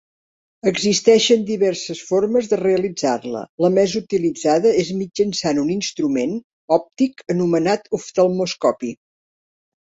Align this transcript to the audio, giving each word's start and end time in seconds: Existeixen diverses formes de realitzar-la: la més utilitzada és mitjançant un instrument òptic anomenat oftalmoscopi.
Existeixen 0.69 1.41
diverses 1.49 1.99
formes 2.11 2.49
de 2.53 2.57
realitzar-la: 2.61 3.43
la 3.65 3.69
més 3.75 3.93
utilitzada 3.99 4.71
és 4.85 4.89
mitjançant 5.03 5.61
un 5.65 5.69
instrument 5.75 6.35
òptic 6.79 7.23
anomenat 7.37 7.87
oftalmoscopi. 8.01 8.93